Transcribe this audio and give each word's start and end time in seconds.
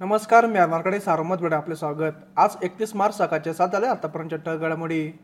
नमस्कार 0.00 0.46
मी 0.46 0.58
मार्कडे 0.58 1.00
सारमत 1.00 1.36
वेळे 1.40 1.54
आपले 1.54 1.76
स्वागत. 1.76 2.12
आज 2.36 2.50
एकतीस 2.62 2.96
मार्च 2.96 3.18
सकाळचे 3.18 3.54
सात 3.54 3.68
झाले 3.72 3.86
आतापर्यंत 3.86 4.30
ठळक 4.30 4.60
घडामोडी 4.60 5.18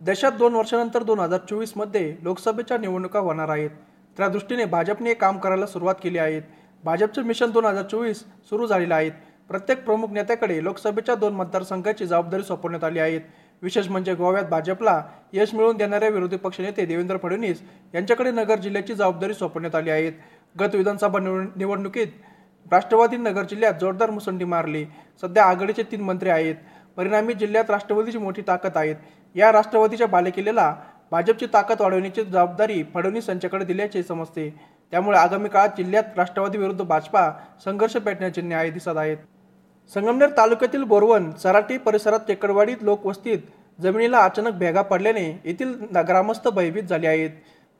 देशात 0.00 0.32
दोन 0.32 0.54
वर्षानंतर 0.54 1.02
दोन 1.02 1.20
हजार 1.20 1.40
चोवीसमध्ये 1.50 2.16
लोकसभेच्या 2.22 2.78
निवडणुका 2.78 3.18
होणार 3.18 3.48
आहेत. 3.48 3.70
त्या 4.16 4.28
दृष्टीने 4.28 4.64
भाजपने 4.64 5.14
काम 5.14 5.38
करायला 5.38 5.66
सुरुवात 5.66 5.94
केली 6.02 6.18
आहे. 6.18 6.40
भाजपचे 6.84 7.22
मिशन 7.22 7.50
दोन 7.50 7.64
हजार 7.64 7.82
चोवीस 7.82 8.20
सुरू 8.20 8.66
झालेले 8.66 8.94
आहेत. 8.94 9.12
प्रत्येक 9.48 9.84
प्रमुख 9.84 10.08
नेत्याकडे 10.08 10.64
लोकसभेच्या 10.64 11.14
दोन 11.14 11.32
मतदारसंघाची 11.32 12.06
जबाबदारी 12.06 12.42
सोपवण्यात 12.42 12.84
आली 12.84 12.98
आहे. 12.98 13.20
विशेष 13.62 13.88
म्हणजे 13.88 14.14
गोव्यात 14.14 14.44
भाजपला 14.44 15.02
यश 15.32 15.54
मिळवून 15.54 15.76
देणाऱ्या 15.76 16.08
विरोधी 16.08 16.36
पक्षनेते 16.36 16.86
देवेंद्र 16.86 17.16
फडणवीस 17.16 17.62
यांच्याकडे 17.94 18.30
नगर 18.30 18.58
जिल्ह्याची 18.58 18.94
जबाबदारी 18.94 19.34
सोपवण्यात 19.34 19.74
आली 19.74 19.90
आहे. 19.90 20.10
गत 20.60 20.74
विधानसभा 20.74 21.18
निवड- 21.18 21.48
निवडणुकीत 21.56 22.06
राष्ट्रवादी 22.72 23.16
नगर 23.16 23.42
जिल्ह्यात 23.42 23.74
जोरदार 23.80 24.10
मुसंडी 24.10 24.44
मारली. 24.44 24.84
सध्या 25.20 25.44
आघाडीचे 25.44 25.82
तीन 25.82 26.00
मंत्री 26.00 26.28
आहेत. 26.28 26.54
परिणामी 26.96 27.34
जिल्ह्यात 27.34 27.70
राष्ट्रवादीची 27.70 28.18
मोठी 28.18 28.42
ताकद 28.42 28.76
आहेत. 28.76 28.96
या 29.34 29.52
राष्ट्रवादीच्या 29.52 30.06
बालेकिल्ल्याला 30.06 30.76
भाजपची 31.10 31.46
ताकद 31.46 31.80
वाढवण्याची 31.80 32.22
जबाबदारी 32.22 32.82
फडणवीस 32.94 33.28
यांच्याकडे 33.28 33.64
दिल्याचे 33.64 34.02
समजते. 34.02 34.60
त्यामुळे 34.90 35.18
आगामी 35.18 35.48
काळात 35.48 35.68
जिल्ह्यात 35.76 36.02
राष्ट्रवादी 36.16 36.58
विरुद्ध 36.58 36.84
भाजपा 36.84 37.30
संघर्ष 37.64 37.96
पेटण्याचे 37.96 38.42
न्याय 38.42 38.70
दिसत 38.70 38.96
आहेत. 38.96 39.16
संगमनेर 39.94 40.28
तालुक्यातील 40.36 40.82
बोरवन 40.82 41.32
सराटी 41.32 41.78
परिसरात 41.78 42.20
टेकडवाडीत 42.28 42.76
लोकवस्तीत 42.80 43.38
जमिनीला 43.80 44.18
अचानक 44.18 44.52
भेगा 44.52 44.82
पडल्याने 44.82 45.40
येथील 45.44 45.74
न- 45.90 45.96
ग्रामस्थ 45.96 46.48
भयभीत 46.48 46.82
झाले 46.82 47.06
आहेत. 47.06 47.30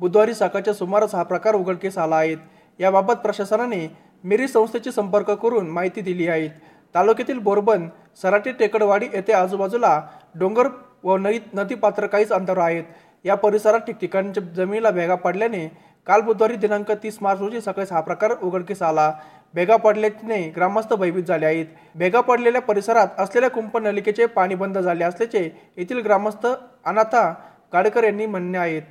बुधवारी 0.01 0.35
सकाळच्या 0.35 0.75
सुमारास 0.75 1.15
हा 1.15 1.23
प्रकार 1.23 1.55
उघडकीस 1.55 1.99
आला 1.99 2.17
आहे. 2.17 2.37
याबाबत 2.79 3.15
प्रशासनाने 3.15 4.08
मिरी 4.25 4.49
संस्थेचे 4.49 4.93
संपर्क 4.93 5.31
करून 5.31 5.69
माहिती 5.71 6.01
दिली 6.01 6.27
आहे. 6.29 6.49
तालुक्यातील 6.95 7.39
बोरबन 7.39 7.89
सराटे 8.23 8.53
टेकडवाडी 8.59 9.07
येथे 9.13 9.33
आजूबाजूला 9.33 10.01
डोंगर 10.35 10.69
व 11.05 11.17
नदी 11.17 11.39
नदीपात्र 11.55 12.07
काहीच 12.07 12.33
अंतर 12.33 12.59
आहेत. 12.59 12.85
या 13.25 13.35
परिसरात 13.35 13.81
ठिकठिकाणच्या 13.87 14.43
जमिनीला 14.57 14.91
भेगा 14.91 15.15
पडल्याने 15.15 15.67
काल 16.07 16.21
बुधवारी 16.21 16.57
दिनांक 16.57 16.91
तीस 17.03 17.19
मार्च 17.23 17.41
रोजी 17.41 17.61
सकाळी 17.61 17.87
हा 17.95 18.01
प्रकार 18.01 18.33
उघडकीस 18.43 18.83
आला. 18.83 19.13
भेगा 19.55 19.77
पडल्याने 19.77 20.41
ग्रामस्थ 20.57 20.93
भयभीत 20.95 21.23
झाले 21.25 21.47
आहेत. 21.47 21.67
भेगा 21.95 22.21
पडलेल्या 22.21 22.61
परिसरात 22.63 23.21
असलेल्या 23.21 23.51
कुंपण 23.51 23.83
नलिकेचे 23.83 24.27
पाणी 24.27 24.55
बंद 24.55 24.79
झाले 24.79 25.05
असल्याचे 25.05 25.43
येथील 25.77 26.01
ग्रामस्थ 26.05 26.47
अनाथा 26.47 27.29
गाडकर 27.73 28.05
यांनी 28.05 28.27
म्हणणे 28.27 28.59
आहेत 28.59 28.83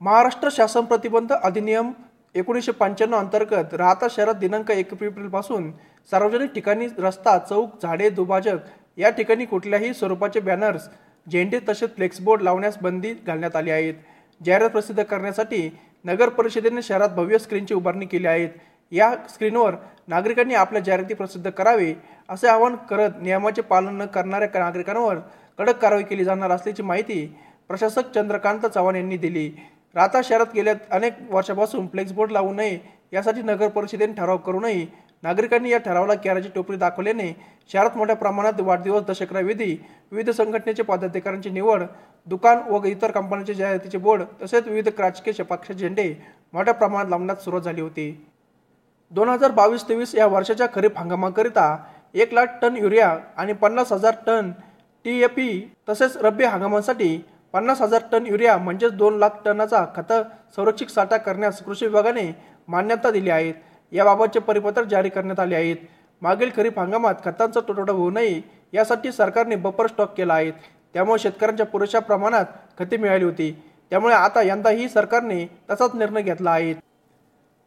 महाराष्ट्र 0.00 0.48
शासन 0.52 0.84
प्रतिबंध 0.84 1.32
अधिनियम 1.32 1.90
एकोणीसशे 2.34 2.72
पंच्याण्णव 2.72 3.18
अंतर्गत 3.18 3.74
राहता 3.74 4.06
शहरात 4.10 4.34
दिनांक 4.34 4.70
एक 4.70 4.92
एप्रिलपासून 4.92 5.70
सार्वजनिक 6.10 6.52
ठिकाणी 6.54 6.86
रस्ता 6.98 7.36
चौक 7.38 7.82
झाडे 7.82 8.08
दुभाजक 8.10 8.58
या 8.98 9.10
ठिकाणी 9.10 9.44
कुठल्याही 9.44 9.92
स्वरूपाचे 9.94 10.40
बॅनर्स 10.40 10.88
झेंडे 11.26 11.58
तसेच 11.68 11.94
फ्लेक्सबोर्ड 11.96 12.42
लावण्यास 12.42 12.76
बंदी 12.82 13.12
घालण्यात 13.26 13.56
आली 13.56 13.70
आहेत. 13.70 13.94
जाहिरात 14.40 14.70
प्रसिद्ध 14.70 15.02
करण्यासाठी 15.02 15.68
नगर 16.04 16.28
परिषदेने 16.28 16.82
शहरात 16.82 17.08
भव्य 17.08 17.38
स्क्रीनची 17.38 17.74
उभारणी 17.74 18.06
केली 18.06 18.26
आहे. 18.26 18.48
या 18.92 19.10
स्क्रीनवर 19.28 19.74
नागरिकांनी 20.08 20.54
आपल्या 20.54 20.82
जाहिराती 20.82 21.14
प्रसिद्ध 21.14 21.50
करावे 21.50 21.92
असे 22.28 22.48
आवाहन 22.48 22.74
करत 22.90 23.22
नियमाचे 23.22 23.62
पालन 23.62 23.96
न 24.02 24.06
करणाऱ्या 24.06 24.60
नागरिकांवर 24.60 25.18
कडक 25.58 25.78
कारवाई 25.78 26.02
केली 26.02 26.24
जाणार 26.24 26.50
असल्याची 26.50 26.82
माहिती 26.82 27.26
प्रशासक 27.68 28.10
चंद्रकांत 28.14 28.66
चव्हाण 28.66 28.96
यांनी 28.96 29.16
दिली. 29.16 29.50
राहता 29.94 30.20
शहरात 30.24 30.54
गेल्या 30.54 30.74
अनेक 30.90 31.16
वर्षापासून 31.30 31.86
फ्लेक्सबोर्ड 31.86 32.32
लावू 32.32 32.52
नये 32.52 32.78
यासाठी 33.12 33.42
नगर 33.42 33.68
परिषदेने 33.68 34.12
ठराव 34.12 34.58
नये. 34.60 34.86
नागरिकांनी 35.22 35.70
या 35.70 35.78
ठरावाला 35.78 36.14
कॅराची 36.14 36.48
टोपली 36.54 36.76
दाखवल्याने 36.76 37.30
शहरात 37.72 37.96
मोठ्या 37.96 38.16
प्रमाणात 38.16 38.60
वाढदिवस 38.60 39.02
दशकरा 39.08 39.40
विधी 39.40 39.76
विविध 40.12 40.30
संघटनेचे 40.30 40.82
पदाधिकाऱ्यांची 40.82 41.50
निवड 41.50 41.82
दुकान 42.26 42.58
व 42.68 42.84
इतर 42.86 43.10
कंपन्यांचे 43.10 43.54
जाहिरातीचे 43.54 43.98
बोर्ड 43.98 44.22
तसेच 44.42 44.66
विविध 44.66 44.88
राजकीय 44.98 45.42
पक्षाचे 45.42 45.78
झेंडे 45.78 46.12
मोठ्या 46.52 46.74
प्रमाणात 46.74 47.10
लावण्यास 47.10 47.44
सुरुवात 47.44 47.64
झाली 47.64 47.80
होती. 47.80 48.10
दोन 49.12 49.28
हजार 49.28 49.50
बावीस 49.50 49.88
तेवीस 49.88 50.14
या 50.14 50.26
वर्षाच्या 50.26 50.66
खरीप 50.74 50.98
हंगामाकरिता 50.98 51.76
एक 52.14 52.34
लाख 52.34 52.58
टन 52.62 52.76
युरिया 52.76 53.16
आणि 53.36 53.52
पन्नास 53.52 53.92
हजार 53.92 54.14
टन 54.26 54.50
टी 55.04 55.20
ए 55.22 55.26
पी 55.26 55.48
तसेच 55.88 56.16
रब्बी 56.16 56.44
हंगामासाठी 56.44 57.16
पन्नास 57.54 57.80
हजार 57.82 58.02
टन 58.12 58.26
युरिया 58.26 58.56
म्हणजेच 58.58 58.92
दोन 58.92 59.18
लाख 59.18 59.30
टनाचा 59.44 59.84
खत 59.96 60.12
संरक्षित 60.56 60.90
साठा 60.90 61.16
करण्यास 61.16 61.62
कृषी 61.62 61.86
विभागाने 61.86 62.22
मान्यता 62.68 63.10
दिली 63.10 63.30
आहे. 63.30 63.52
याबाबतचे 63.92 64.40
परिपत्रक 64.40 64.86
जारी 64.86 65.08
करण्यात 65.08 65.40
आले 65.40 65.54
आहेत. 65.54 65.76
मागील 66.22 66.50
खरीप 66.56 66.78
हंगामात 66.78 67.14
खतांचा 67.24 67.60
तुटवडा 67.60 67.92
होऊ 67.92 68.10
नये 68.10 68.40
यासाठी 68.72 69.12
सरकारने 69.12 69.56
बफर 69.56 69.86
स्टॉक 69.86 70.16
केला 70.16 70.34
आहे. 70.34 70.50
त्यामुळे 70.94 71.18
शेतकऱ्यांच्या 71.18 71.66
पुरेशा 71.66 71.98
प्रमाणात 71.98 72.44
खते 72.78 72.96
मिळाली 72.96 73.24
होती. 73.24 73.50
त्यामुळे 73.90 74.14
आता 74.14 74.42
यंदाही 74.42 74.88
सरकारने 74.88 75.44
तसाच 75.70 75.94
निर्णय 75.94 76.22
घेतला 76.22 76.50
आहे. 76.50 76.74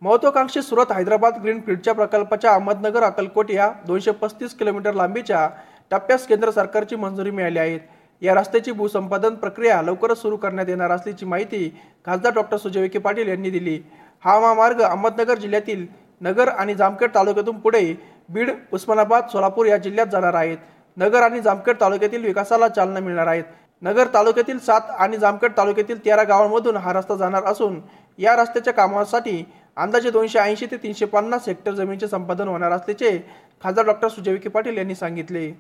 महत्वाकांक्षी 0.02 0.62
सुरत 0.62 0.92
हैदराबाद 0.92 1.42
ग्रीनफील्डच्या 1.44 1.94
प्रकल्पाच्या 1.94 2.52
अहमदनगर 2.52 3.04
अक्कलकोट 3.04 3.52
या 3.52 3.72
दोनशे 3.88 4.12
पस्तीस 4.12 4.54
किलोमीटर 4.56 4.94
लांबीच्या 4.94 5.50
टप्प्यास 5.92 6.28
केंद्र 6.28 6.52
सरकारची 6.52 6.96
मंजुरी 6.96 7.32
मिळाली 7.32 7.60
आहे. 7.60 7.80
या 8.22 8.34
रस्त्याची 8.34 8.72
भूसंपादन 8.72 9.36
प्रक्रिया 9.36 9.82
लवकरच 9.82 10.22
सुरू 10.22 10.38
करण्यात 10.38 10.70
येणार 10.70 10.92
असल्याची 10.92 11.26
माहिती 11.26 11.70
खासदार 12.06 12.34
डॉक्टर 12.34 12.58
सुजय 12.58 12.82
विखे 12.82 13.00
पाटील 13.00 13.28
यांनी 13.28 13.50
दिली. 13.50 13.80
हा 14.24 14.40
महामार्ग 14.40 14.82
अहमदनगर 14.82 15.38
जिल्ह्यातील 15.38 15.86
नगर 16.22 16.48
आणि 16.48 16.76
जामखेड 16.76 17.14
तालुक्यातून 17.16 17.60
पुढे 17.60 17.94
बीड 18.30 18.52
उस्मानाबाद 18.74 19.28
सोलापूर 19.32 19.66
या 19.66 19.78
जिल्ह्यात 19.78 20.08
जाणार 20.12 20.34
आहेत. 20.34 20.58
नगर 20.98 21.24
आणि 21.24 21.40
जामखेड 21.42 21.76
तालुक्यातील 21.82 22.26
विकासाला 22.26 22.68
चालना 22.68 23.00
मिळणार 23.00 23.28
आहेत. 23.28 23.44
नगर 23.82 24.08
तालुक्यातील 24.14 24.60
सात 24.60 24.90
आणि 25.00 25.18
जामखेड 25.18 25.52
तालुक्यातील 25.58 26.04
तेरा 26.06 26.24
गावांमधून 26.24 26.78
हा 26.78 26.94
रस्ता 26.94 27.16
जाणार 27.16 27.44
असून 27.44 27.80
या 28.20 28.36
रस्त्याच्या 28.36 28.74
कामासाठी 28.74 29.44
अंदाजे 29.78 30.12
दोनशे 30.12 30.40
ऐंशी 30.40 30.66
ते 30.66 30.78
तीनशे 30.78 31.06
पन्नास 31.06 31.48
हेक्टर 31.48 31.72
जमिनीचे 31.72 32.08
संपादन 32.08 32.48
होणार 32.48 32.72
असल्याचे 32.72 33.18
खासदार 33.64 33.86
डॉक्टर 33.86 34.08
सुजय 34.08 34.32
विखे 34.32 34.50
पाटील 34.50 34.78
यांनी 34.78 34.96
सांगितले. 34.96 35.52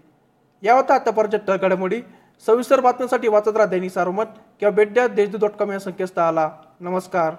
या 0.63 0.75
होता 0.75 0.95
आतापर्यंत 0.95 1.51
घडामोडी. 1.51 2.01
सविस्तर 2.45 2.79
बातम्यांसाठी 2.79 3.27
वाचत 3.27 3.47
राहा 3.47 3.65
दैनिक 3.65 3.91
सारोमत 3.91 4.25
किंवा 4.59 4.71
भेट 4.71 4.93
द्या 4.93 5.07
देशदूत 5.07 5.39
डॉट 5.39 5.51
कॉम 5.51 5.71
या 5.71 5.79
संकेतस्थळाला. 5.79 6.49
नमस्कार. 6.79 7.33